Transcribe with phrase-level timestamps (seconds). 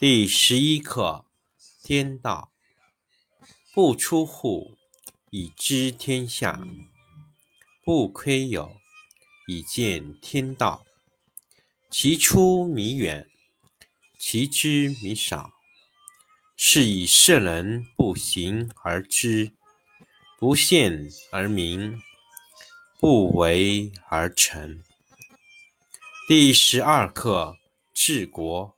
[0.00, 1.24] 第十一课：
[1.82, 2.52] 天道
[3.74, 4.76] 不出户，
[5.30, 6.60] 以知天下；
[7.84, 8.76] 不窥有，
[9.48, 10.86] 以见天道。
[11.90, 13.28] 其出弥远，
[14.20, 15.50] 其知弥少。
[16.56, 19.50] 是以圣人不行而知，
[20.38, 22.00] 不见而明，
[23.00, 24.80] 不为而成。
[26.28, 27.56] 第十二课：
[27.92, 28.77] 治国。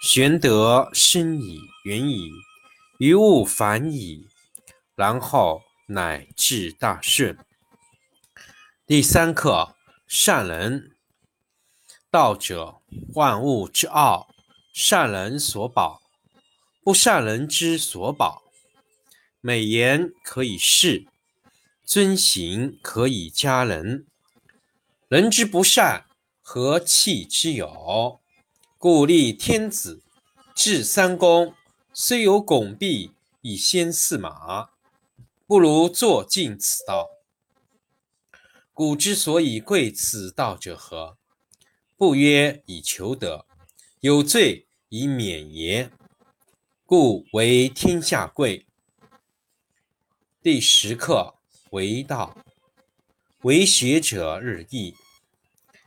[0.00, 2.30] 玄德深矣，远矣，
[2.96, 4.26] 于物反矣，
[4.94, 7.36] 然后乃至大顺。
[8.86, 9.76] 第三课：
[10.06, 10.96] 善人。
[12.10, 12.80] 道者，
[13.12, 14.28] 万物之奥，
[14.72, 16.00] 善人所宝，
[16.82, 18.42] 不善人之所保。
[19.42, 21.08] 美言可以世，
[21.84, 24.06] 尊行可以加人。
[25.08, 26.06] 人之不善，
[26.40, 28.19] 何气之有？
[28.82, 30.02] 故立天子，
[30.54, 31.52] 制三公，
[31.92, 34.70] 虽有拱璧以先驷马，
[35.46, 37.10] 不如坐尽此道。
[38.72, 41.18] 古之所以贵此道者何？
[41.98, 43.44] 不曰以求得，
[44.00, 45.90] 有罪以免也。
[46.86, 48.66] 故为天下贵。
[50.42, 51.34] 第十课
[51.72, 52.34] 为道，
[53.42, 54.94] 为学者日益，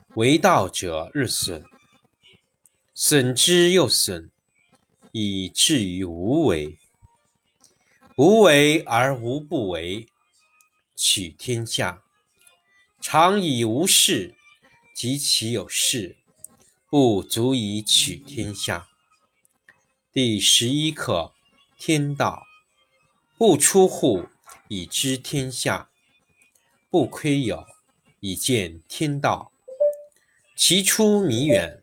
[0.10, 1.66] 为道者日损。
[2.96, 4.30] 损之又损，
[5.14, 6.78] 以至于无为。
[8.16, 10.08] 无为而无不为，
[10.96, 12.04] 取天下
[13.02, 14.36] 常以无事，
[14.96, 16.18] 及其有事，
[16.88, 18.88] 不足以取天下。
[20.12, 21.34] 第十一课：
[21.80, 22.46] 天道
[23.40, 24.28] 不出户，
[24.68, 25.90] 以知天下；
[26.92, 27.66] 不窥有，
[28.20, 29.52] 以见天道。
[30.56, 31.83] 其出弥远。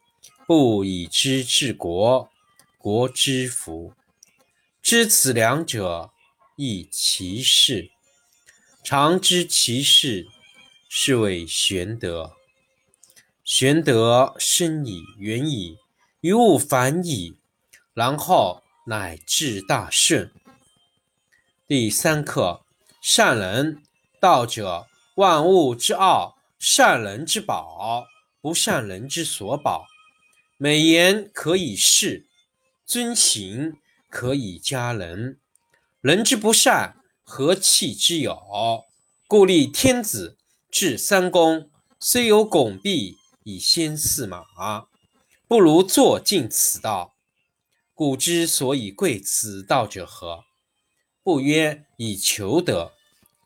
[0.53, 2.29] 不以知治国，
[2.77, 3.93] 国之福。
[4.81, 6.11] 知此两者，
[6.57, 7.89] 亦其事。
[8.83, 10.27] 常知其事，
[10.89, 12.33] 是谓玄德。
[13.45, 15.77] 玄德深矣，远矣，
[16.19, 17.37] 于物反矣，
[17.93, 20.33] 然后乃至大顺。
[21.65, 22.65] 第三课：
[23.01, 23.81] 善人。
[24.19, 28.05] 道者，万物之奥，善人之宝，
[28.41, 29.87] 不善人之所宝。
[30.63, 32.27] 美言可以世，
[32.85, 33.77] 尊行
[34.11, 35.39] 可以加人。
[36.01, 38.39] 人之不善，何气之有？
[39.27, 40.37] 故立天子，
[40.69, 44.85] 制三公，虽有拱璧以先驷马，
[45.47, 47.15] 不如坐尽此道。
[47.95, 50.43] 古之所以贵此道者何？
[51.23, 52.93] 不曰以求得，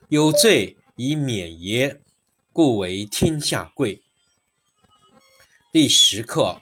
[0.10, 2.02] 有罪以免也。
[2.52, 4.04] 故为天下贵。
[5.72, 6.62] 第十课。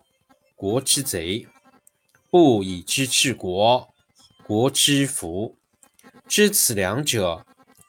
[0.61, 1.47] 国之贼；
[2.29, 3.91] 不以知治国，
[4.43, 5.57] 国之福。
[6.27, 7.43] 知此两者，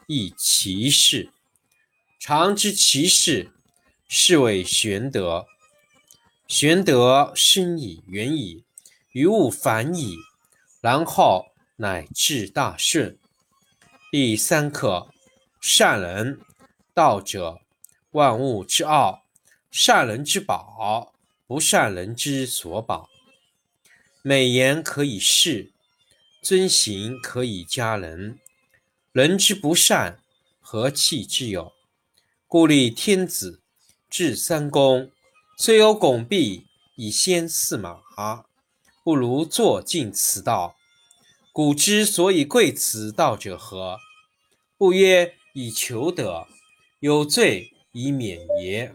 [0.06, 1.34] 亦其事。
[2.18, 3.52] 常知其事，
[4.08, 5.44] 是谓玄德。
[6.48, 8.64] 玄德深矣，远矣，
[9.10, 10.16] 于物反矣，
[10.80, 13.18] 然后乃至大顺。
[14.10, 15.10] 第三课：
[15.60, 16.40] 善人。
[16.94, 17.60] 道者，
[18.12, 19.24] 万物之奥。
[19.70, 21.11] 善人之宝，
[21.52, 23.10] 不善人之所保。
[24.22, 25.70] 美言可以世，
[26.40, 28.38] 尊行可以加人。
[29.12, 30.18] 人之不善，
[30.62, 31.74] 何气之有？
[32.48, 33.60] 故立天子，
[34.08, 35.10] 制三公，
[35.58, 38.00] 虽有拱璧以先驷马，
[39.04, 40.74] 不如坐尽此道。
[41.52, 43.98] 古之所以贵此道者何？
[44.78, 46.46] 不曰以求得，
[47.00, 48.94] 有罪以免也？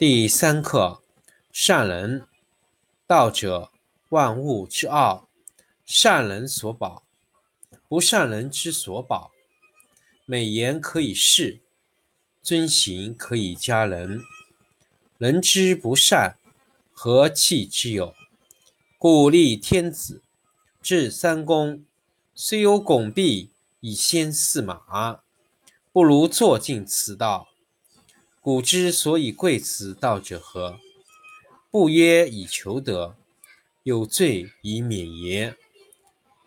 [0.00, 1.02] 第三课：
[1.52, 2.26] 善人。
[3.06, 3.70] 道者，
[4.08, 5.28] 万物之奥。
[5.84, 7.02] 善人所宝，
[7.86, 9.30] 不善人之所宝。
[10.24, 11.60] 美言可以世，
[12.40, 14.22] 尊行可以加人。
[15.18, 16.38] 人之不善，
[16.92, 18.14] 何气之有？
[18.96, 20.22] 故立天子，
[20.80, 21.84] 制三公，
[22.34, 23.50] 虽有拱璧
[23.80, 25.20] 以先驷马，
[25.92, 27.49] 不如坐尽此道。
[28.50, 30.80] 古之所以贵此道者何？
[31.70, 33.16] 不曰以求得，
[33.84, 35.56] 有罪以免耶？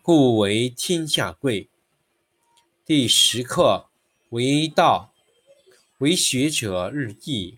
[0.02, 1.70] 故为天下贵。
[2.84, 3.86] 第十课
[4.28, 5.14] 为道，
[5.96, 7.56] 为学者日益，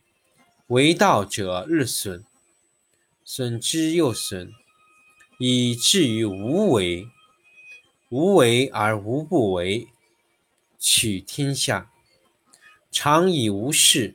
[0.68, 2.24] 为道者日损，
[3.24, 4.52] 损之又损，
[5.40, 7.08] 以至于无为。
[8.10, 9.88] 无为而无不为，
[10.78, 11.90] 取天下
[12.92, 14.14] 常以无事。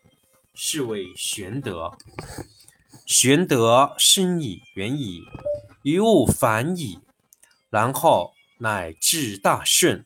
[0.63, 1.97] 是谓玄德。
[3.07, 5.23] 玄德深矣，远矣，
[5.81, 6.99] 于物反矣，
[7.71, 10.05] 然后乃至大顺。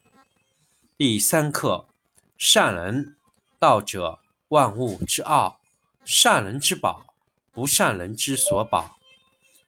[0.98, 1.90] 第三课：
[2.38, 3.18] 善人。
[3.60, 5.60] 道者，万物之奥。
[6.06, 7.06] 善人之宝，
[7.52, 8.98] 不善人之所宝。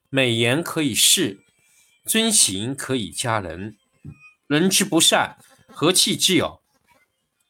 [0.10, 1.42] 美言可以世，
[2.06, 3.76] 尊行可以加人。
[4.48, 6.62] 人之不善，何气之有？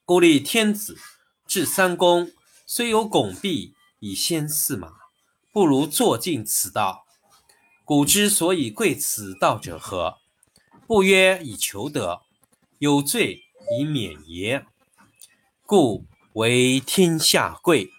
[0.04, 0.98] 故立天子，
[1.46, 2.32] 制三公，
[2.70, 4.92] 虽有拱璧以先驷马，
[5.54, 7.06] 不如坐尽此道。
[7.86, 10.18] 古之所以贵此道者何？
[10.86, 12.24] 不曰以求得，
[12.80, 13.44] 有罪
[13.80, 14.66] 以免也。
[15.66, 17.90] 故为天下贵。